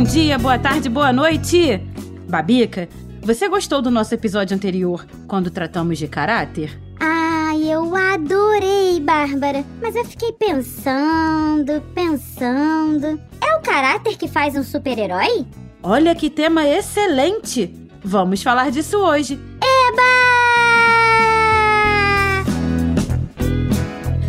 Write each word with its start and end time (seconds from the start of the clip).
Bom 0.00 0.04
dia, 0.04 0.38
boa 0.38 0.58
tarde, 0.58 0.88
boa 0.88 1.12
noite! 1.12 1.78
Babica, 2.26 2.88
você 3.20 3.50
gostou 3.50 3.82
do 3.82 3.90
nosso 3.90 4.14
episódio 4.14 4.56
anterior, 4.56 5.06
quando 5.28 5.50
tratamos 5.50 5.98
de 5.98 6.08
caráter? 6.08 6.80
Ai, 6.98 7.70
eu 7.70 7.94
adorei, 7.94 8.98
Bárbara. 8.98 9.62
Mas 9.78 9.94
eu 9.94 10.06
fiquei 10.06 10.32
pensando, 10.32 11.82
pensando. 11.94 13.20
É 13.46 13.54
o 13.54 13.60
caráter 13.60 14.16
que 14.16 14.26
faz 14.26 14.56
um 14.56 14.62
super-herói? 14.62 15.46
Olha 15.82 16.14
que 16.14 16.30
tema 16.30 16.66
excelente! 16.66 17.70
Vamos 18.02 18.42
falar 18.42 18.70
disso 18.70 18.96
hoje. 18.96 19.38
Eba! 19.62 20.02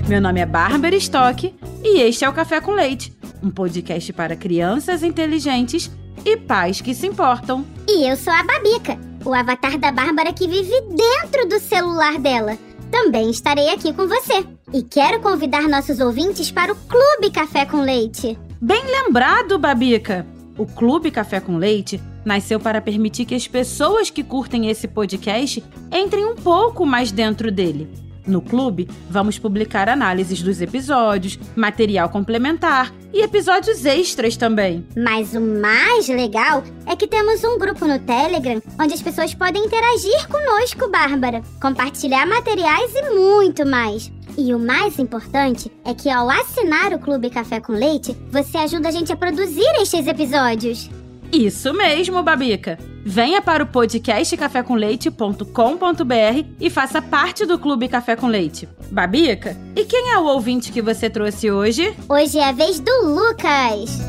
Meu 0.06 0.20
nome 0.20 0.42
é 0.42 0.46
Bárbara 0.46 0.98
Stock 0.98 1.56
e 1.82 2.02
este 2.02 2.26
é 2.26 2.30
o 2.30 2.34
Café 2.34 2.60
com 2.60 2.74
Leite, 2.74 3.18
um 3.42 3.50
podcast 3.50 4.12
para 4.14 4.36
crianças 4.36 5.04
inteligentes 5.04 5.92
e 6.26 6.38
pais 6.38 6.82
que 6.82 6.94
se 6.94 7.08
importam. 7.08 7.66
E 7.88 8.10
eu 8.10 8.16
sou 8.16 8.32
a 8.34 8.44
Babica, 8.44 8.98
o 9.26 9.34
avatar 9.34 9.78
da 9.78 9.92
Bárbara 9.92 10.34
que 10.34 10.48
vive 10.48 10.74
dentro 10.90 11.48
do 11.50 11.60
celular 11.60 12.20
dela. 12.20 12.58
Também 12.92 13.30
estarei 13.30 13.70
aqui 13.70 13.94
com 13.94 14.08
você. 14.08 14.46
E 14.74 14.84
quero 14.84 15.22
convidar 15.22 15.68
nossos 15.68 16.00
ouvintes 16.00 16.52
para 16.52 16.74
o 16.74 16.76
Clube 16.76 17.32
Café 17.34 17.66
com 17.66 17.82
Leite. 17.82 18.38
Bem 18.62 18.84
lembrado, 18.86 19.58
Babica! 19.58 20.26
O 20.58 20.66
Clube 20.66 21.10
Café 21.10 21.40
com 21.40 21.58
Leite 21.58 22.00
nasceu 22.24 22.60
para 22.60 22.82
permitir 22.82 23.26
que 23.26 23.34
as 23.34 23.48
pessoas 23.48 24.10
que 24.10 24.24
curtem 24.24 24.70
esse 24.70 24.88
podcast 24.88 25.64
entrem 25.92 26.26
um 26.26 26.36
pouco 26.36 26.86
mais 26.86 27.12
dentro 27.12 27.52
dele. 27.52 27.90
No 28.26 28.42
clube, 28.42 28.88
vamos 29.10 29.40
publicar 29.40 29.90
análises 29.90 30.42
dos 30.42 30.62
episódios, 30.62 31.40
material 31.56 32.10
complementar 32.10 32.94
e 33.14 33.22
episódios 33.22 33.86
extras 33.86 34.38
também. 34.38 34.86
Mas 34.96 35.34
o 35.34 35.42
mais 35.42 36.08
legal 36.08 36.64
é 36.86 36.96
que 36.96 37.08
temos 37.08 37.44
um 37.44 37.58
grupo 37.58 37.86
no 37.86 38.00
Telegram 38.00 38.62
onde 38.80 38.94
as 38.94 39.02
pessoas 39.02 39.34
podem 39.34 39.66
interagir 39.66 40.28
conosco, 40.28 40.90
Bárbara, 40.90 41.42
compartilhar 41.62 42.26
materiais 42.26 42.92
e 42.96 43.10
muito 43.12 43.66
mais. 43.66 44.12
E 44.38 44.54
o 44.54 44.60
mais 44.60 44.98
importante 44.98 45.72
é 45.84 45.94
que 45.94 46.10
ao 46.10 46.30
assinar 46.30 46.94
o 46.94 47.00
Clube 47.00 47.30
Café 47.30 47.60
com 47.60 47.74
Leite, 47.74 48.16
você 48.32 48.58
ajuda 48.58 48.88
a 48.88 48.92
gente 48.92 49.12
a 49.12 49.16
produzir 49.16 49.70
estes 49.82 50.08
episódios. 50.08 50.90
Isso 51.32 51.74
mesmo, 51.74 52.24
Babica! 52.24 52.78
Venha 53.04 53.42
para 53.42 53.64
o 53.64 53.68
podcast 53.68 54.38
cafécomleite.com.br 54.38 56.46
e 56.60 56.70
faça 56.70 57.02
parte 57.02 57.46
do 57.46 57.58
Clube 57.58 57.88
Café 57.88 58.16
com 58.16 58.28
Leite. 58.28 58.70
Babica, 58.92 59.58
e 59.76 59.84
quem 59.86 60.12
é 60.12 60.20
o 60.20 60.26
ouvinte 60.26 60.72
que 60.72 60.82
você 60.82 61.10
trouxe 61.10 61.50
hoje? 61.50 61.96
Hoje 62.08 62.38
é 62.38 62.46
a 62.46 62.52
vez 62.52 62.80
do 62.80 62.92
Lucas. 63.04 64.00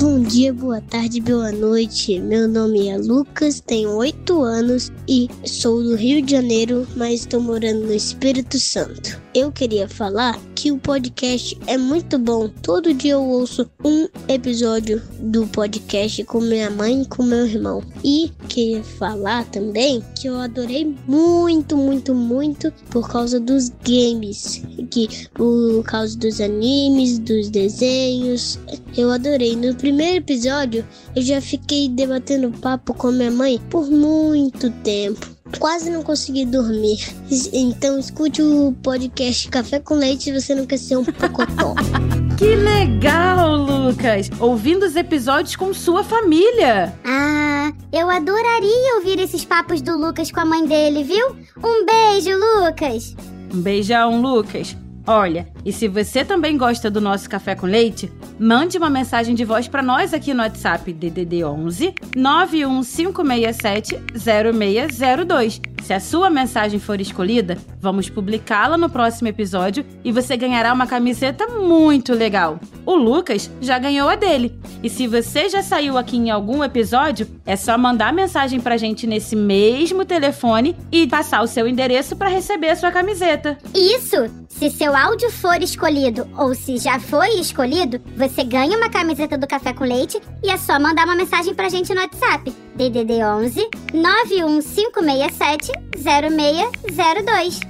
Bom 0.00 0.20
dia, 0.20 0.52
boa 0.52 0.80
tarde, 0.80 1.20
boa 1.20 1.52
noite. 1.52 2.18
Meu 2.18 2.48
nome 2.48 2.88
é 2.88 2.96
Lucas, 2.96 3.60
tenho 3.60 3.90
8 3.90 4.42
anos 4.42 4.90
e 5.06 5.28
sou 5.44 5.82
do 5.82 5.94
Rio 5.94 6.22
de 6.22 6.32
Janeiro, 6.32 6.86
mas 6.96 7.20
estou 7.20 7.40
morando 7.40 7.86
no 7.86 7.92
Espírito 7.92 8.58
Santo. 8.58 9.25
Eu 9.36 9.52
queria 9.52 9.86
falar 9.86 10.40
que 10.54 10.72
o 10.72 10.78
podcast 10.78 11.58
é 11.66 11.76
muito 11.76 12.18
bom. 12.18 12.48
Todo 12.62 12.94
dia 12.94 13.12
eu 13.12 13.22
ouço 13.22 13.70
um 13.84 14.08
episódio 14.28 15.02
do 15.20 15.46
podcast 15.48 16.24
com 16.24 16.40
minha 16.40 16.70
mãe 16.70 17.02
e 17.02 17.06
com 17.06 17.22
meu 17.22 17.44
irmão. 17.44 17.82
E 18.02 18.32
queria 18.48 18.82
falar 18.82 19.44
também 19.50 20.02
que 20.18 20.26
eu 20.26 20.38
adorei 20.38 20.96
muito, 21.06 21.76
muito, 21.76 22.14
muito 22.14 22.72
por 22.88 23.10
causa 23.10 23.38
dos 23.38 23.68
games, 23.84 24.62
que 24.90 25.28
por 25.34 25.84
causa 25.84 26.16
dos 26.16 26.40
animes, 26.40 27.18
dos 27.18 27.50
desenhos. 27.50 28.58
Eu 28.96 29.10
adorei. 29.10 29.54
No 29.54 29.74
primeiro 29.74 30.16
episódio, 30.16 30.82
eu 31.14 31.20
já 31.20 31.42
fiquei 31.42 31.90
debatendo 31.90 32.50
papo 32.52 32.94
com 32.94 33.12
minha 33.12 33.30
mãe 33.30 33.60
por 33.68 33.90
muito 33.90 34.70
tempo. 34.82 35.35
Quase 35.58 35.90
não 35.90 36.02
consegui 36.02 36.44
dormir. 36.44 37.14
Então 37.52 37.98
escute 37.98 38.42
o 38.42 38.74
podcast 38.82 39.48
Café 39.48 39.80
com 39.80 39.94
Leite 39.94 40.24
se 40.24 40.32
você 40.32 40.54
não 40.54 40.66
quer 40.66 40.78
ser 40.78 40.96
um 40.96 41.04
pocotó. 41.04 41.74
Que 42.36 42.54
legal, 42.54 43.56
Lucas! 43.56 44.28
Ouvindo 44.38 44.84
os 44.84 44.94
episódios 44.94 45.56
com 45.56 45.72
sua 45.72 46.04
família. 46.04 46.94
Ah, 47.02 47.72
eu 47.90 48.10
adoraria 48.10 48.96
ouvir 48.96 49.18
esses 49.18 49.42
papos 49.42 49.80
do 49.80 49.96
Lucas 49.96 50.30
com 50.30 50.40
a 50.40 50.44
mãe 50.44 50.66
dele, 50.66 51.02
viu? 51.02 51.34
Um 51.64 51.86
beijo, 51.86 52.32
Lucas. 52.36 53.16
Um 53.54 53.62
beijão, 53.62 54.20
Lucas. 54.20 54.76
Olha, 55.06 55.46
e 55.64 55.72
se 55.72 55.86
você 55.86 56.24
também 56.24 56.58
gosta 56.58 56.90
do 56.90 57.00
nosso 57.00 57.30
café 57.30 57.54
com 57.54 57.66
leite, 57.66 58.10
mande 58.40 58.76
uma 58.76 58.90
mensagem 58.90 59.36
de 59.36 59.44
voz 59.44 59.68
para 59.68 59.80
nós 59.80 60.12
aqui 60.12 60.34
no 60.34 60.42
WhatsApp 60.42 60.92
DDD 60.92 61.44
11 61.44 61.94
91567 62.16 64.00
0602. 64.12 65.60
Se 65.86 65.92
a 65.92 66.00
sua 66.00 66.28
mensagem 66.28 66.80
for 66.80 67.00
escolhida, 67.00 67.56
vamos 67.80 68.10
publicá-la 68.10 68.76
no 68.76 68.90
próximo 68.90 69.28
episódio 69.28 69.86
e 70.02 70.10
você 70.10 70.36
ganhará 70.36 70.72
uma 70.72 70.88
camiseta 70.88 71.46
muito 71.46 72.12
legal. 72.12 72.58
O 72.84 72.96
Lucas 72.96 73.48
já 73.60 73.78
ganhou 73.78 74.08
a 74.08 74.16
dele. 74.16 74.58
E 74.82 74.90
se 74.90 75.06
você 75.06 75.48
já 75.48 75.62
saiu 75.62 75.96
aqui 75.96 76.16
em 76.16 76.30
algum 76.30 76.64
episódio, 76.64 77.28
é 77.46 77.54
só 77.54 77.78
mandar 77.78 78.12
mensagem 78.12 78.58
pra 78.58 78.76
gente 78.76 79.06
nesse 79.06 79.36
mesmo 79.36 80.04
telefone 80.04 80.76
e 80.90 81.06
passar 81.06 81.40
o 81.42 81.46
seu 81.46 81.68
endereço 81.68 82.16
para 82.16 82.28
receber 82.28 82.70
a 82.70 82.76
sua 82.76 82.90
camiseta. 82.90 83.56
Isso! 83.72 84.45
Se 84.58 84.70
seu 84.70 84.96
áudio 84.96 85.30
for 85.30 85.62
escolhido 85.62 86.26
ou 86.34 86.54
se 86.54 86.78
já 86.78 86.98
foi 86.98 87.28
escolhido, 87.40 88.00
você 88.16 88.42
ganha 88.42 88.74
uma 88.78 88.88
camiseta 88.88 89.36
do 89.36 89.46
Café 89.46 89.74
com 89.74 89.84
Leite 89.84 90.18
e 90.42 90.48
é 90.48 90.56
só 90.56 90.80
mandar 90.80 91.04
uma 91.04 91.14
mensagem 91.14 91.54
pra 91.54 91.68
gente 91.68 91.92
no 91.94 92.00
WhatsApp. 92.00 92.50
DDD 92.74 93.22
11 93.22 93.68
91567 93.92 95.70
0602. 95.98 97.60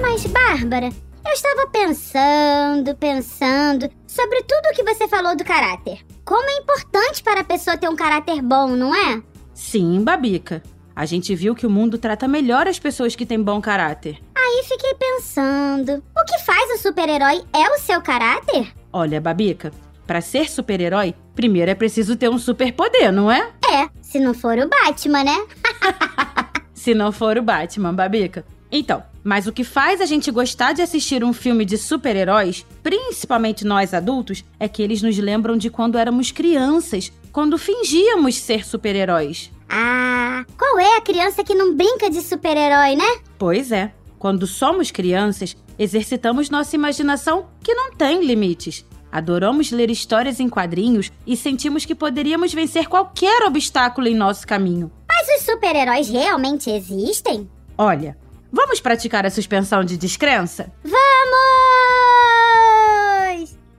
Mas, 0.00 0.24
Bárbara, 0.24 0.88
eu 1.26 1.32
estava 1.32 1.66
pensando, 1.66 2.96
pensando 2.96 3.90
sobre 4.06 4.42
tudo 4.44 4.74
que 4.74 4.82
você 4.84 5.06
falou 5.06 5.36
do 5.36 5.44
caráter. 5.44 6.09
Como 6.30 6.48
é 6.48 6.58
importante 6.58 7.24
para 7.24 7.40
a 7.40 7.44
pessoa 7.44 7.76
ter 7.76 7.88
um 7.88 7.96
caráter 7.96 8.40
bom, 8.40 8.68
não 8.68 8.94
é? 8.94 9.20
Sim, 9.52 10.04
Babica. 10.04 10.62
A 10.94 11.04
gente 11.04 11.34
viu 11.34 11.56
que 11.56 11.66
o 11.66 11.70
mundo 11.70 11.98
trata 11.98 12.28
melhor 12.28 12.68
as 12.68 12.78
pessoas 12.78 13.16
que 13.16 13.26
têm 13.26 13.42
bom 13.42 13.60
caráter. 13.60 14.20
Aí 14.32 14.62
fiquei 14.62 14.94
pensando: 14.94 16.00
o 16.16 16.24
que 16.24 16.38
faz 16.38 16.70
o 16.70 16.82
super-herói 16.82 17.42
é 17.52 17.68
o 17.70 17.80
seu 17.80 18.00
caráter? 18.00 18.72
Olha, 18.92 19.20
Babica, 19.20 19.72
para 20.06 20.20
ser 20.20 20.48
super-herói, 20.48 21.16
primeiro 21.34 21.72
é 21.72 21.74
preciso 21.74 22.14
ter 22.14 22.28
um 22.28 22.38
superpoder, 22.38 23.10
não 23.10 23.28
é? 23.28 23.50
É, 23.68 23.88
se 24.00 24.20
não 24.20 24.32
for 24.32 24.56
o 24.56 24.68
Batman, 24.68 25.24
né? 25.24 25.46
Se 26.72 26.94
não 26.94 27.10
for 27.10 27.36
o 27.36 27.42
Batman, 27.42 27.92
Babica. 27.92 28.44
Então, 28.70 29.02
mas 29.22 29.46
o 29.46 29.52
que 29.52 29.64
faz 29.64 30.00
a 30.00 30.06
gente 30.06 30.30
gostar 30.30 30.72
de 30.72 30.82
assistir 30.82 31.22
um 31.22 31.32
filme 31.32 31.64
de 31.64 31.76
super-heróis, 31.76 32.64
principalmente 32.82 33.64
nós 33.64 33.92
adultos, 33.92 34.44
é 34.58 34.68
que 34.68 34.82
eles 34.82 35.02
nos 35.02 35.16
lembram 35.18 35.56
de 35.56 35.70
quando 35.70 35.98
éramos 35.98 36.30
crianças, 36.30 37.12
quando 37.32 37.58
fingíamos 37.58 38.36
ser 38.36 38.66
super-heróis. 38.66 39.50
Ah, 39.68 40.44
qual 40.58 40.78
é 40.78 40.96
a 40.96 41.00
criança 41.00 41.44
que 41.44 41.54
não 41.54 41.76
brinca 41.76 42.10
de 42.10 42.20
super-herói, 42.22 42.96
né? 42.96 43.20
Pois 43.38 43.70
é, 43.70 43.92
quando 44.18 44.46
somos 44.46 44.90
crianças, 44.90 45.56
exercitamos 45.78 46.50
nossa 46.50 46.74
imaginação 46.74 47.46
que 47.62 47.74
não 47.74 47.92
tem 47.92 48.24
limites. 48.24 48.84
Adoramos 49.12 49.72
ler 49.72 49.90
histórias 49.90 50.38
em 50.38 50.48
quadrinhos 50.48 51.10
e 51.26 51.36
sentimos 51.36 51.84
que 51.84 51.94
poderíamos 51.94 52.52
vencer 52.52 52.88
qualquer 52.88 53.42
obstáculo 53.42 54.06
em 54.06 54.14
nosso 54.14 54.46
caminho. 54.46 54.90
Mas 55.08 55.40
os 55.40 55.46
super-heróis 55.46 56.08
realmente 56.08 56.70
existem? 56.70 57.48
Olha, 57.76 58.16
vamos 58.52 58.80
praticar 58.80 59.24
a 59.26 59.30
suspensão 59.30 59.84
de 59.84 59.96
descrença? 59.96 60.72
Vamos! 60.82 61.00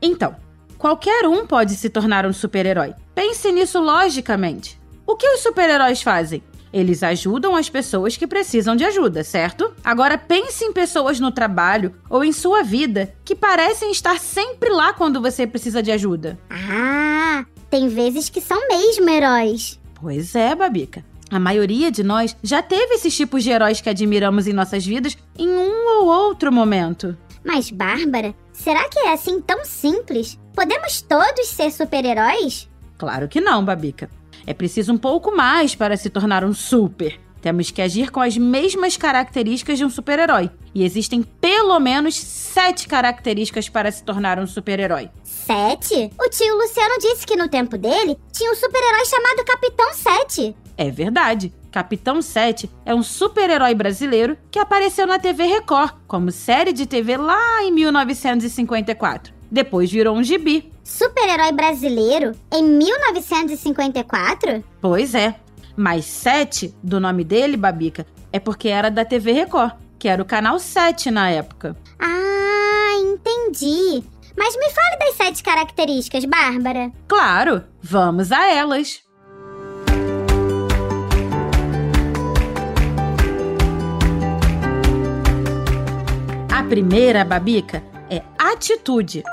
Então, 0.01 0.35
qualquer 0.77 1.27
um 1.27 1.45
pode 1.45 1.75
se 1.75 1.89
tornar 1.89 2.25
um 2.25 2.33
super-herói. 2.33 2.93
Pense 3.13 3.51
nisso 3.51 3.79
logicamente. 3.79 4.79
O 5.05 5.15
que 5.15 5.27
os 5.27 5.41
super-heróis 5.41 6.01
fazem? 6.01 6.43
Eles 6.73 7.03
ajudam 7.03 7.55
as 7.55 7.69
pessoas 7.69 8.15
que 8.15 8.25
precisam 8.25 8.75
de 8.75 8.85
ajuda, 8.85 9.23
certo? 9.23 9.73
Agora 9.83 10.17
pense 10.17 10.63
em 10.63 10.71
pessoas 10.71 11.19
no 11.19 11.31
trabalho 11.31 11.93
ou 12.09 12.23
em 12.23 12.31
sua 12.31 12.63
vida 12.63 13.13
que 13.25 13.35
parecem 13.35 13.91
estar 13.91 14.19
sempre 14.19 14.69
lá 14.69 14.93
quando 14.93 15.21
você 15.21 15.45
precisa 15.45 15.83
de 15.83 15.91
ajuda. 15.91 16.39
Ah, 16.49 17.45
tem 17.69 17.89
vezes 17.89 18.29
que 18.29 18.39
são 18.39 18.67
mesmo 18.69 19.09
heróis. 19.09 19.79
Pois 19.99 20.33
é, 20.33 20.55
Babica. 20.55 21.03
A 21.31 21.39
maioria 21.39 21.89
de 21.89 22.03
nós 22.03 22.35
já 22.43 22.61
teve 22.61 22.95
esses 22.95 23.15
tipos 23.15 23.41
de 23.41 23.51
heróis 23.51 23.79
que 23.79 23.89
admiramos 23.89 24.47
em 24.47 24.53
nossas 24.53 24.85
vidas 24.85 25.17
em 25.39 25.47
um 25.47 26.01
ou 26.01 26.07
outro 26.07 26.51
momento. 26.51 27.17
Mas, 27.41 27.71
Bárbara, 27.71 28.35
será 28.51 28.89
que 28.89 28.99
é 28.99 29.13
assim 29.13 29.39
tão 29.39 29.63
simples? 29.63 30.37
Podemos 30.53 31.01
todos 31.01 31.47
ser 31.47 31.71
super-heróis? 31.71 32.69
Claro 32.97 33.29
que 33.29 33.39
não, 33.39 33.63
Babica. 33.63 34.09
É 34.45 34.53
preciso 34.53 34.91
um 34.91 34.97
pouco 34.97 35.33
mais 35.33 35.73
para 35.73 35.95
se 35.95 36.09
tornar 36.09 36.43
um 36.43 36.53
super. 36.53 37.17
Temos 37.41 37.71
que 37.71 37.81
agir 37.81 38.11
com 38.11 38.19
as 38.19 38.37
mesmas 38.37 38.97
características 38.97 39.77
de 39.77 39.85
um 39.85 39.89
super-herói. 39.89 40.51
E 40.75 40.83
existem 40.83 41.23
pelo 41.23 41.79
menos 41.79 42.15
sete 42.15 42.87
características 42.89 43.69
para 43.69 43.89
se 43.89 44.03
tornar 44.03 44.37
um 44.37 44.45
super-herói. 44.45 45.09
Sete? 45.23 46.11
O 46.19 46.29
tio 46.29 46.55
Luciano 46.55 46.99
disse 46.99 47.25
que 47.25 47.37
no 47.37 47.47
tempo 47.47 47.77
dele 47.77 48.17
tinha 48.33 48.51
um 48.51 48.55
super-herói 48.55 49.05
chamado 49.05 49.45
Capitão 49.45 49.93
Sete. 49.93 50.55
É 50.81 50.89
verdade. 50.89 51.53
Capitão 51.71 52.23
7 52.23 52.67
é 52.83 52.95
um 52.95 53.03
super-herói 53.03 53.75
brasileiro 53.75 54.35
que 54.49 54.57
apareceu 54.57 55.05
na 55.05 55.19
TV 55.19 55.43
Record 55.43 55.93
como 56.07 56.31
série 56.31 56.73
de 56.73 56.87
TV 56.87 57.17
lá 57.17 57.61
em 57.61 57.71
1954. 57.71 59.31
Depois 59.51 59.91
virou 59.91 60.17
um 60.17 60.23
gibi. 60.23 60.73
Super-herói 60.83 61.51
brasileiro 61.51 62.31
em 62.51 62.63
1954? 62.63 64.63
Pois 64.81 65.13
é. 65.13 65.35
Mas 65.77 66.05
7 66.05 66.73
do 66.81 66.99
nome 66.99 67.23
dele, 67.23 67.57
Babica, 67.57 68.07
é 68.33 68.39
porque 68.39 68.67
era 68.67 68.89
da 68.89 69.05
TV 69.05 69.33
Record, 69.33 69.73
que 69.99 70.07
era 70.07 70.19
o 70.19 70.25
canal 70.25 70.57
7 70.57 71.11
na 71.11 71.29
época. 71.29 71.77
Ah, 71.99 72.93
entendi. 72.99 74.03
Mas 74.35 74.57
me 74.57 74.67
fale 74.71 74.97
das 74.97 75.13
sete 75.15 75.43
características, 75.43 76.25
Bárbara. 76.25 76.91
Claro, 77.07 77.65
vamos 77.83 78.31
a 78.31 78.47
elas. 78.47 79.03
A 86.61 86.63
primeira, 86.63 87.25
Babica, 87.25 87.83
é 88.07 88.21
atitude. 88.37 89.23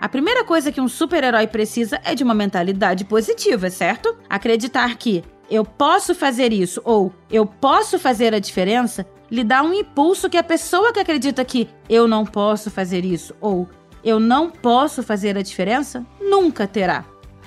A 0.00 0.08
primeira 0.08 0.44
coisa 0.44 0.72
que 0.72 0.80
um 0.80 0.88
super-herói 0.88 1.46
precisa 1.46 2.00
é 2.02 2.12
de 2.12 2.24
uma 2.24 2.34
mentalidade 2.34 3.04
positiva, 3.04 3.70
certo? 3.70 4.16
Acreditar 4.28 4.96
que 4.96 5.22
eu 5.48 5.64
posso 5.64 6.12
fazer 6.12 6.52
isso 6.52 6.82
ou 6.84 7.14
eu 7.30 7.46
posso 7.46 8.00
fazer 8.00 8.34
a 8.34 8.40
diferença 8.40 9.06
lhe 9.30 9.44
dá 9.44 9.62
um 9.62 9.72
impulso 9.72 10.28
que 10.28 10.36
a 10.36 10.42
pessoa 10.42 10.92
que 10.92 10.98
acredita 10.98 11.44
que 11.44 11.68
eu 11.88 12.08
não 12.08 12.26
posso 12.26 12.68
fazer 12.68 13.04
isso 13.04 13.32
ou 13.40 13.68
eu 14.02 14.18
não 14.18 14.50
posso 14.50 15.04
fazer 15.04 15.38
a 15.38 15.42
diferença 15.42 16.04
nunca 16.20 16.66
terá. 16.66 17.04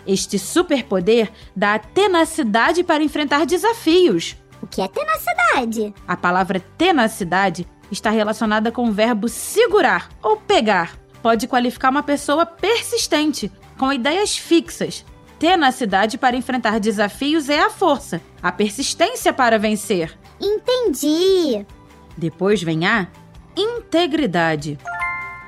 Este 0.08 0.40
superpoder 0.40 1.30
dá 1.54 1.74
a 1.74 1.80
tenacidade 1.80 2.86
para 2.86 3.04
enfrentar 3.04 3.46
desafios. 3.46 4.38
O 4.62 4.66
que 4.66 4.82
é 4.82 4.88
tenacidade? 4.88 5.94
A 6.08 6.16
palavra 6.16 6.62
tenacidade 6.78 7.68
está 7.92 8.10
relacionada 8.10 8.72
com 8.72 8.90
o 8.90 8.92
verbo 8.92 9.28
segurar 9.28 10.10
ou 10.22 10.38
pegar. 10.38 10.98
Pode 11.22 11.48
qualificar 11.48 11.90
uma 11.90 12.04
pessoa 12.04 12.46
persistente, 12.46 13.52
com 13.78 13.92
ideias 13.92 14.38
fixas. 14.38 15.06
Tenacidade 15.38 16.18
para 16.18 16.36
enfrentar 16.36 16.80
desafios 16.80 17.50
é 17.50 17.60
a 17.60 17.70
força, 17.70 18.22
a 18.42 18.52
persistência 18.52 19.32
para 19.32 19.58
vencer. 19.58 20.18
Entendi. 20.40 21.66
Depois 22.18 22.62
vem 22.62 22.86
a 22.86 23.08
integridade. 23.56 24.78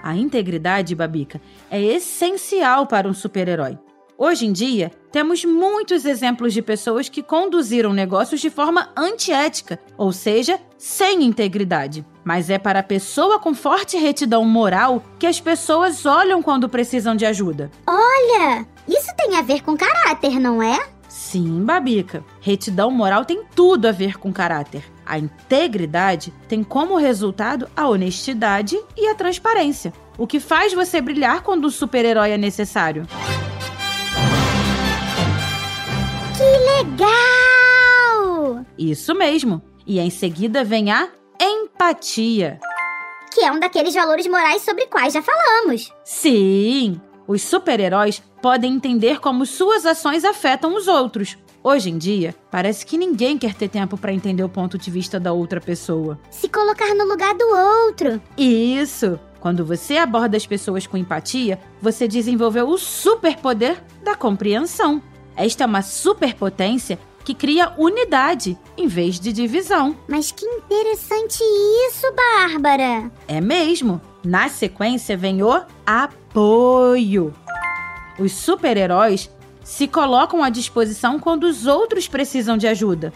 A 0.02 0.16
integridade, 0.16 0.96
Babica, 0.96 1.40
é 1.70 1.82
essencial 1.82 2.88
para 2.88 3.08
um 3.08 3.14
super-herói. 3.14 3.78
Hoje 4.24 4.46
em 4.46 4.52
dia, 4.52 4.92
temos 5.12 5.44
muitos 5.44 6.06
exemplos 6.06 6.54
de 6.54 6.62
pessoas 6.62 7.10
que 7.10 7.24
conduziram 7.24 7.92
negócios 7.92 8.40
de 8.40 8.52
forma 8.52 8.90
antiética, 8.96 9.80
ou 9.98 10.14
seja, 10.14 10.60
sem 10.78 11.24
integridade. 11.24 12.06
Mas 12.24 12.48
é 12.48 12.60
para 12.60 12.82
a 12.82 12.84
pessoa 12.84 13.40
com 13.40 13.56
forte 13.56 13.98
retidão 13.98 14.46
moral 14.46 15.04
que 15.18 15.26
as 15.26 15.40
pessoas 15.40 16.06
olham 16.06 16.40
quando 16.44 16.70
precisam 16.70 17.16
de 17.16 17.26
ajuda. 17.26 17.72
Olha, 17.88 18.64
isso 18.88 19.12
tem 19.18 19.38
a 19.38 19.42
ver 19.42 19.64
com 19.64 19.76
caráter, 19.76 20.40
não 20.40 20.62
é? 20.62 20.78
Sim, 21.10 21.66
Babica. 21.66 22.24
Retidão 22.42 22.92
moral 22.92 23.26
tem 23.26 23.42
tudo 23.56 23.88
a 23.88 23.92
ver 23.92 24.20
com 24.20 24.32
caráter. 24.32 24.84
A 25.04 25.18
integridade 25.18 26.32
tem 26.48 26.64
como 26.64 26.96
resultado 26.96 27.68
a 27.76 27.88
honestidade 27.90 28.80
e 28.96 29.08
a 29.08 29.16
transparência, 29.16 29.92
o 30.16 30.28
que 30.28 30.40
faz 30.40 30.74
você 30.76 31.02
brilhar 31.02 31.42
quando 31.42 31.66
um 31.66 31.72
super-herói 31.72 32.30
é 32.30 32.38
necessário. 32.38 33.08
Legal! 36.82 38.66
Isso 38.78 39.14
mesmo. 39.14 39.62
E 39.86 40.00
em 40.00 40.10
seguida 40.10 40.64
vem 40.64 40.92
a 40.92 41.10
empatia. 41.40 42.60
Que 43.34 43.42
é 43.42 43.52
um 43.52 43.60
daqueles 43.60 43.94
valores 43.94 44.28
morais 44.28 44.62
sobre 44.62 44.88
quais 44.88 45.14
já 45.14 45.22
falamos. 45.22 45.94
Sim! 46.04 47.00
Os 47.28 47.42
super-heróis 47.42 48.22
podem 48.42 48.74
entender 48.74 49.20
como 49.20 49.46
suas 49.46 49.86
ações 49.86 50.26
afetam 50.26 50.76
os 50.76 50.88
outros. 50.88 51.38
Hoje 51.64 51.92
em 51.92 51.98
dia, 51.98 52.36
parece 52.50 52.86
que 52.86 52.98
ninguém 52.98 53.38
quer 53.38 53.54
ter 53.54 53.70
tempo 53.70 53.96
para 53.96 54.12
entender 54.12 54.44
o 54.44 54.50
ponto 54.50 54.78
de 54.78 54.90
vista 54.90 55.20
da 55.20 55.32
outra 55.32 55.62
pessoa. 55.62 56.20
Se 56.32 56.50
colocar 56.50 56.94
no 56.96 57.06
lugar 57.06 57.36
do 57.36 57.46
outro. 57.88 58.22
Isso! 58.36 59.20
Quando 59.40 59.66
você 59.66 59.98
aborda 59.98 60.38
as 60.38 60.46
pessoas 60.46 60.86
com 60.86 60.98
empatia, 60.98 61.60
você 61.82 62.08
desenvolveu 62.08 62.68
o 62.68 62.78
superpoder 62.78 63.82
da 64.04 64.16
compreensão. 64.16 65.02
Esta 65.36 65.64
é 65.64 65.68
uma 65.68 65.82
superpotência 65.82 67.00
que 67.24 67.34
cria 67.34 67.74
unidade 67.78 68.58
em 68.78 68.88
vez 68.88 69.20
de 69.20 69.32
divisão. 69.32 69.96
Mas 70.08 70.32
que 70.32 70.46
interessante 70.46 71.44
isso, 71.88 72.08
Bárbara! 72.16 73.12
É 73.28 73.40
mesmo. 73.40 74.02
Na 74.24 74.50
sequência 74.50 75.18
vem 75.18 75.42
o 75.42 75.62
apoio. 75.86 77.34
Os 78.20 78.32
super-heróis 78.34 79.30
se 79.64 79.88
colocam 79.88 80.44
à 80.44 80.50
disposição 80.50 81.20
quando 81.20 81.46
os 81.46 81.66
outros 81.66 82.08
precisam 82.08 82.58
de 82.58 82.68
ajuda. 82.68 83.14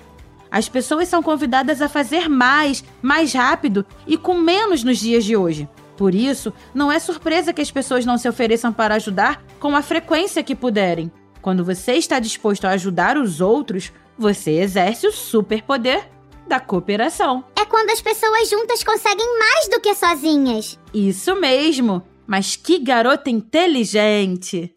As 0.49 0.69
pessoas 0.69 1.07
são 1.07 1.21
convidadas 1.21 1.81
a 1.81 1.89
fazer 1.89 2.29
mais, 2.29 2.83
mais 3.01 3.33
rápido 3.33 3.85
e 4.07 4.17
com 4.17 4.35
menos 4.35 4.83
nos 4.83 4.97
dias 4.97 5.25
de 5.25 5.35
hoje. 5.35 5.67
Por 5.97 6.13
isso, 6.13 6.53
não 6.73 6.91
é 6.91 6.99
surpresa 6.99 7.53
que 7.53 7.61
as 7.61 7.71
pessoas 7.71 8.05
não 8.05 8.17
se 8.17 8.27
ofereçam 8.27 8.71
para 8.71 8.95
ajudar 8.95 9.43
com 9.59 9.75
a 9.75 9.81
frequência 9.81 10.43
que 10.43 10.55
puderem. 10.55 11.11
Quando 11.45 11.63
você 11.63 11.91
está 11.91 12.17
disposto 12.17 12.65
a 12.65 12.71
ajudar 12.71 13.17
os 13.17 13.39
outros, 13.39 13.93
você 14.17 14.53
exerce 14.53 15.05
o 15.05 15.11
superpoder 15.11 16.09
da 16.47 16.59
cooperação. 16.59 17.45
É 17.55 17.63
quando 17.63 17.91
as 17.91 18.01
pessoas 18.01 18.49
juntas 18.49 18.83
conseguem 18.83 19.37
mais 19.37 19.67
do 19.67 19.79
que 19.79 19.93
sozinhas. 19.93 20.79
Isso 20.91 21.39
mesmo! 21.39 22.01
Mas 22.25 22.55
que 22.55 22.79
garota 22.79 23.29
inteligente! 23.29 24.73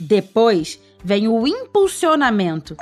Depois 0.00 0.80
vem 1.04 1.28
o 1.28 1.46
impulsionamento. 1.46 2.74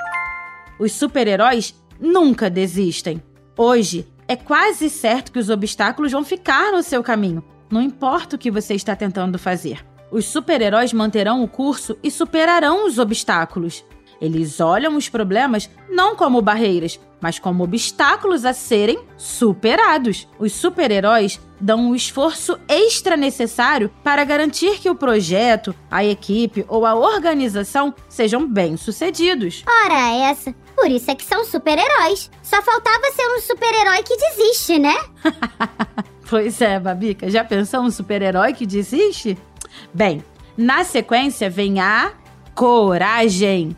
Os 0.79 0.93
super-heróis 0.93 1.75
nunca 1.99 2.49
desistem. 2.49 3.21
Hoje 3.57 4.07
é 4.29 4.37
quase 4.37 4.89
certo 4.89 5.33
que 5.33 5.39
os 5.39 5.49
obstáculos 5.49 6.13
vão 6.13 6.23
ficar 6.23 6.71
no 6.71 6.81
seu 6.81 7.03
caminho, 7.03 7.43
não 7.73 7.81
importa 7.81 8.35
o 8.35 8.39
que 8.39 8.51
você 8.51 8.75
está 8.75 8.95
tentando 8.95 9.39
fazer. 9.39 9.83
Os 10.11 10.25
super-heróis 10.25 10.93
manterão 10.93 11.43
o 11.43 11.47
curso 11.47 11.97
e 12.03 12.11
superarão 12.11 12.85
os 12.85 12.99
obstáculos. 12.99 13.83
Eles 14.21 14.61
olham 14.61 14.95
os 14.95 15.09
problemas 15.09 15.69
não 15.89 16.15
como 16.15 16.41
barreiras, 16.41 16.99
mas 17.19 17.39
como 17.39 17.63
obstáculos 17.63 18.45
a 18.45 18.53
serem 18.53 19.03
superados. 19.17 20.27
Os 20.39 20.53
super-heróis 20.53 21.41
dão 21.59 21.89
o 21.89 21.95
esforço 21.95 22.57
extra 22.69 23.17
necessário 23.17 23.91
para 24.03 24.23
garantir 24.23 24.79
que 24.79 24.89
o 24.89 24.95
projeto, 24.95 25.75
a 25.89 26.05
equipe 26.05 26.63
ou 26.69 26.85
a 26.85 26.95
organização 26.95 27.93
sejam 28.07 28.47
bem-sucedidos. 28.47 29.63
Ora, 29.85 30.29
essa. 30.29 30.53
Por 30.75 30.91
isso 30.91 31.09
é 31.09 31.15
que 31.15 31.25
são 31.25 31.43
super-heróis. 31.43 32.29
Só 32.43 32.61
faltava 32.61 33.11
ser 33.13 33.27
um 33.35 33.41
super-herói 33.41 34.03
que 34.03 34.15
desiste, 34.15 34.77
né? 34.77 34.95
pois 36.29 36.61
é, 36.61 36.79
Babica. 36.79 37.29
Já 37.29 37.43
pensou 37.43 37.81
um 37.81 37.91
super-herói 37.91 38.53
que 38.53 38.65
desiste? 38.65 39.37
Bem, 39.93 40.23
na 40.57 40.83
sequência 40.83 41.49
vem 41.49 41.79
a 41.79 42.13
coragem. 42.55 43.75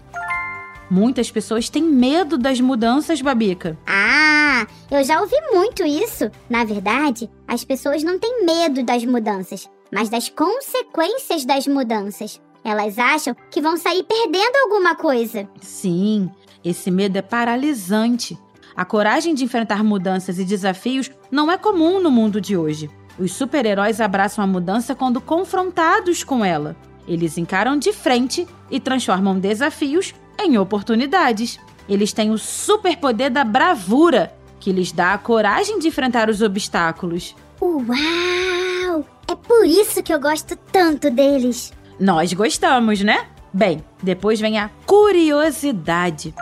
Muitas 0.90 1.32
pessoas 1.32 1.70
têm 1.70 1.84
medo 1.84 2.38
das 2.38 2.60
mudanças, 2.60 3.22
Babica. 3.22 3.78
Ah, 3.88 4.68
eu 4.92 5.04
já 5.04 5.20
ouvi 5.20 5.36
muito 5.52 5.84
isso. 5.84 6.30
Na 6.50 6.64
verdade, 6.64 7.30
as 7.48 7.64
pessoas 7.64 8.04
não 8.04 8.20
têm 8.20 8.46
medo 8.46 8.84
das 8.84 9.04
mudanças, 9.04 9.70
mas 9.92 10.10
das 10.10 10.30
consequências 10.30 11.44
das 11.44 11.66
mudanças. 11.66 12.40
Elas 12.64 12.98
acham 12.98 13.36
que 13.52 13.62
vão 13.62 13.78
sair 13.78 14.04
perdendo 14.04 14.56
alguma 14.64 14.96
coisa. 14.96 15.48
Sim, 15.62 16.30
esse 16.64 16.90
medo 16.90 17.18
é 17.18 17.22
paralisante. 17.22 18.38
A 18.76 18.84
coragem 18.84 19.34
de 19.34 19.44
enfrentar 19.44 19.84
mudanças 19.84 20.38
e 20.38 20.44
desafios 20.44 21.10
não 21.32 21.50
é 21.50 21.58
comum 21.58 22.02
no 22.02 22.12
mundo 22.12 22.42
de 22.42 22.58
hoje. 22.58 22.90
Os 23.18 23.32
super-heróis 23.32 24.02
abraçam 24.02 24.44
a 24.44 24.48
mudança 24.48 24.94
quando 24.94 25.22
confrontados 25.22 26.24
com 26.24 26.44
ela. 26.44 26.76
Eles 27.08 27.38
encaram 27.38 27.78
de 27.78 27.94
frente 27.94 28.46
e 28.70 28.80
transformam 28.80 29.40
desafios 29.40 30.14
em 30.38 30.58
oportunidades. 30.58 31.58
Eles 31.88 32.12
têm 32.12 32.32
o 32.32 32.38
superpoder 32.38 33.32
da 33.32 33.46
bravura, 33.46 34.36
que 34.60 34.72
lhes 34.72 34.92
dá 34.92 35.14
a 35.14 35.18
coragem 35.18 35.80
de 35.80 35.88
enfrentar 35.88 36.30
os 36.30 36.42
obstáculos. 36.42 37.34
Uau! 37.62 39.06
É 39.28 39.36
por 39.36 39.66
isso 39.66 40.04
que 40.04 40.14
eu 40.14 40.20
gosto 40.20 40.58
tanto 40.72 41.10
deles. 41.10 41.72
Nós 41.98 42.34
gostamos, 42.34 43.02
né? 43.02 43.28
Bem, 43.54 43.82
depois 44.04 44.40
vem 44.42 44.60
a 44.60 44.70
curiosidade. 44.86 46.34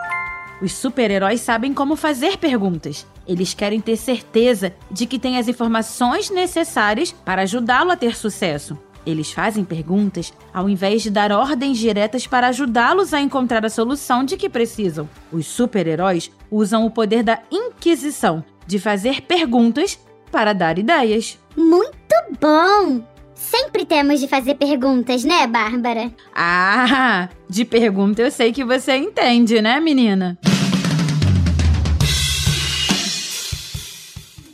Os 0.64 0.72
super-heróis 0.72 1.42
sabem 1.42 1.74
como 1.74 1.98
fazer 1.98 2.38
perguntas. 2.38 3.06
Eles 3.28 3.54
querem 3.54 3.82
ter 3.82 3.98
certeza 3.98 4.74
de 4.90 5.06
que 5.06 5.20
tem 5.20 5.38
as 5.38 5.50
informações 5.50 6.30
necessárias 6.30 7.12
para 7.12 7.42
ajudá-lo 7.42 7.92
a 7.92 7.98
ter 7.98 8.16
sucesso. 8.16 8.80
Eles 9.06 9.30
fazem 9.30 9.66
perguntas 9.66 10.32
ao 10.54 10.70
invés 10.70 11.02
de 11.02 11.12
dar 11.12 11.34
ordens 11.34 11.78
diretas 11.78 12.26
para 12.26 12.48
ajudá-los 12.48 13.14
a 13.14 13.20
encontrar 13.20 13.66
a 13.66 13.70
solução 13.70 14.24
de 14.24 14.38
que 14.38 14.48
precisam. 14.48 15.10
Os 15.34 15.48
super-heróis 15.48 16.32
usam 16.50 16.86
o 16.86 16.92
poder 16.92 17.24
da 17.24 17.42
Inquisição 17.52 18.42
de 18.66 18.80
fazer 18.80 19.24
perguntas 19.24 20.00
para 20.32 20.54
dar 20.54 20.80
ideias. 20.80 21.38
Muito 21.58 22.16
bom! 22.40 23.04
Sempre 23.36 23.86
temos 23.86 24.22
de 24.22 24.30
fazer 24.30 24.56
perguntas, 24.56 25.26
né, 25.26 25.46
Bárbara? 25.46 26.10
Ah, 26.34 27.28
de 27.50 27.66
pergunta 27.66 28.22
eu 28.22 28.32
sei 28.32 28.54
que 28.54 28.64
você 28.64 28.96
entende, 28.96 29.62
né, 29.62 29.82
menina? 29.82 30.40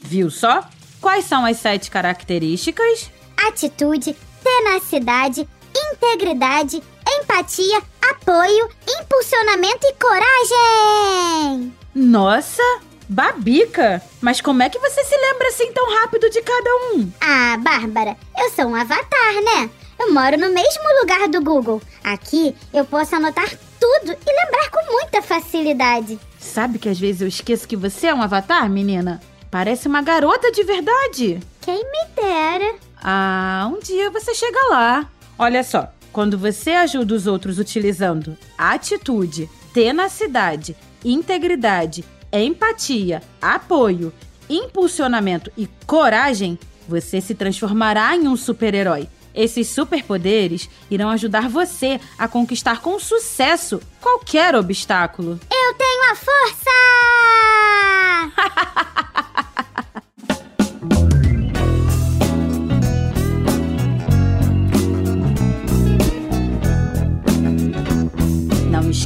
Viu 0.10 0.32
só? 0.32 0.68
Quais 1.00 1.26
são 1.26 1.46
as 1.46 1.58
sete 1.58 1.92
características? 1.92 3.12
Atitude, 3.48 4.18
tenacidade, 4.44 5.48
integridade, 5.94 6.82
empatia, 7.08 7.80
apoio, 8.10 8.70
impulsionamento 8.88 9.86
e 9.86 9.94
coragem! 10.02 11.72
Nossa, 11.94 12.64
Babica! 13.08 14.02
Mas 14.20 14.42
como 14.42 14.64
é 14.64 14.70
que 14.70 14.80
você 14.80 15.04
se 15.04 15.16
lembra 15.16 15.50
assim 15.50 15.72
tão 15.74 15.88
rápido 16.00 16.28
de 16.32 16.42
cada 16.42 16.76
um? 16.92 17.12
Ah, 17.22 17.58
Bárbara, 17.60 18.18
eu 18.36 18.50
sou 18.50 18.66
um 18.66 18.76
avatar, 18.76 19.34
né? 19.44 19.70
Eu 20.00 20.12
moro 20.12 20.40
no 20.40 20.50
mesmo 20.52 21.00
lugar 21.02 21.28
do 21.28 21.40
Google. 21.44 21.84
Aqui 22.04 22.56
eu 22.74 22.84
posso 22.84 23.16
anotar 23.16 23.48
tudo 23.80 24.12
e 24.12 24.44
lembrar 24.44 24.72
com 24.72 24.92
muita 24.92 25.22
facilidade. 25.22 26.20
Sabe 26.40 26.80
que 26.80 26.90
às 26.90 27.00
vezes 27.00 27.22
eu 27.22 27.28
esqueço 27.28 27.68
que 27.68 27.76
você 27.76 28.08
é 28.08 28.14
um 28.16 28.24
avatar, 28.24 28.68
menina? 28.68 29.22
Parece 29.52 29.88
uma 29.88 30.02
garota 30.02 30.52
de 30.52 30.64
verdade. 30.64 31.40
Quem 31.62 31.84
me 31.84 32.08
dera. 32.16 32.76
Ah, 33.02 33.70
um 33.72 33.80
dia 33.80 34.10
você 34.10 34.34
chega 34.34 34.60
lá. 34.70 35.10
Olha 35.38 35.64
só, 35.64 35.92
quando 36.12 36.38
você 36.38 36.72
ajuda 36.72 37.16
os 37.16 37.28
outros 37.28 37.60
utilizando 37.60 38.38
atitude, 38.58 39.50
tenacidade, 39.74 40.76
integridade 41.04 42.04
empatia, 42.32 43.22
apoio, 43.42 44.14
impulsionamento 44.50 45.52
e 45.58 45.68
coragem, 45.86 46.60
você 46.88 47.20
se 47.22 47.34
transformará 47.36 48.16
em 48.16 48.28
um 48.28 48.36
super-herói. 48.36 49.08
Esses 49.34 49.68
superpoderes 49.70 50.70
irão 50.90 51.10
ajudar 51.10 51.48
você 51.48 52.00
a 52.18 52.28
conquistar 52.28 52.82
com 52.82 53.00
sucesso 53.00 53.80
qualquer 54.02 54.56
obstáculo. 54.56 55.40
Eu 55.52 55.74
tenho 55.76 56.12
a 56.12 56.16
força! 56.16 56.70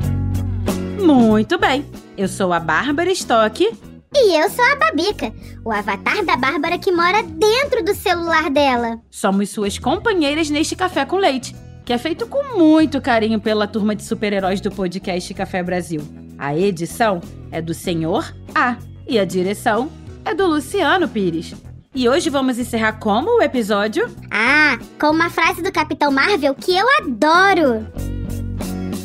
Muito 1.02 1.58
bem. 1.58 1.86
Eu 2.18 2.28
sou 2.28 2.52
a 2.52 2.60
Bárbara 2.60 3.10
Stock 3.12 3.93
e 4.16 4.40
eu 4.40 4.50
sou 4.50 4.64
a 4.66 4.76
Babica, 4.76 5.34
o 5.66 5.72
avatar 5.72 6.24
da 6.24 6.36
Bárbara 6.36 6.78
que 6.78 6.92
mora 6.92 7.24
dentro 7.24 7.84
do 7.84 7.96
celular 7.96 8.50
dela. 8.50 9.00
Somos 9.10 9.50
suas 9.50 9.78
companheiras 9.78 10.50
neste 10.50 10.76
Café 10.76 11.06
com 11.06 11.18
Leite, 11.18 11.56
que 11.84 11.94
é 11.94 11.98
feito 11.98 12.28
com 12.28 12.58
muito 12.58 13.02
carinho 13.02 13.40
pela 13.40 13.68
turma 13.68 13.96
de 13.96 14.04
super-heróis 14.04 14.62
do 14.62 14.72
podcast 14.72 15.34
Café 15.34 15.64
Brasil. 15.64 16.02
A 16.38 16.56
edição 16.56 17.22
é 17.52 17.62
do 17.62 17.74
Senhor 17.74 18.34
A 18.54 18.78
e 19.08 19.20
a 19.20 19.26
direção 19.26 19.92
é 20.24 20.34
do 20.34 20.48
Luciano 20.48 21.08
Pires. 21.08 21.54
E 21.96 22.10
hoje 22.10 22.30
vamos 22.30 22.58
encerrar 22.58 22.94
como 22.94 23.38
o 23.38 23.42
episódio? 23.42 24.10
Ah, 24.32 24.80
com 25.00 25.12
uma 25.12 25.30
frase 25.30 25.62
do 25.62 25.72
Capitão 25.72 26.12
Marvel 26.12 26.56
que 26.56 26.76
eu 26.76 26.88
adoro! 27.02 27.86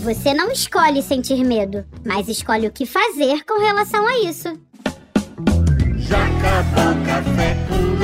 Você 0.03 0.33
não 0.33 0.51
escolhe 0.51 1.03
sentir 1.03 1.45
medo, 1.45 1.85
mas 2.05 2.29
escolhe 2.29 2.67
o 2.67 2.73
que 2.73 2.87
fazer 2.87 3.45
com 3.45 3.61
relação 3.61 4.07
a 4.07 4.19
isso. 4.21 4.49
Acabou 6.11 7.05
café 7.05 7.55
com 7.69 7.97